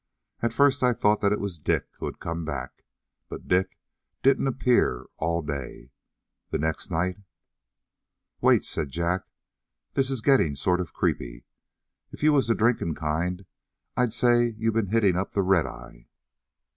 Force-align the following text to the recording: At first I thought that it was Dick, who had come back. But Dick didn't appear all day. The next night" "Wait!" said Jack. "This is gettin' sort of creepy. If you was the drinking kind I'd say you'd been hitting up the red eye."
At 0.41 0.51
first 0.51 0.81
I 0.81 0.93
thought 0.93 1.21
that 1.21 1.31
it 1.31 1.39
was 1.39 1.59
Dick, 1.59 1.85
who 1.99 2.07
had 2.07 2.17
come 2.19 2.43
back. 2.43 2.83
But 3.29 3.47
Dick 3.47 3.77
didn't 4.23 4.47
appear 4.47 5.05
all 5.17 5.43
day. 5.43 5.91
The 6.49 6.57
next 6.57 6.89
night" 6.89 7.17
"Wait!" 8.41 8.65
said 8.65 8.89
Jack. 8.89 9.25
"This 9.93 10.09
is 10.09 10.21
gettin' 10.21 10.55
sort 10.55 10.81
of 10.81 10.91
creepy. 10.91 11.45
If 12.11 12.23
you 12.23 12.33
was 12.33 12.47
the 12.47 12.55
drinking 12.55 12.95
kind 12.95 13.45
I'd 13.95 14.11
say 14.11 14.55
you'd 14.57 14.73
been 14.73 14.87
hitting 14.87 15.15
up 15.15 15.33
the 15.33 15.43
red 15.43 15.67
eye." 15.67 16.07